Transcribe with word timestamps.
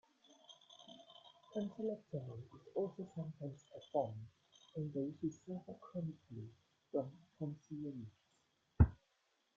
Tonsillectomy 1.53 2.39
is 2.55 2.67
also 2.73 3.05
sometimes 3.15 3.63
performed 3.71 4.25
on 4.75 4.91
those 4.95 5.13
who 5.21 5.29
suffer 5.29 5.75
chronically 5.79 6.49
from 6.91 7.11
tonsilloliths. 7.39 8.95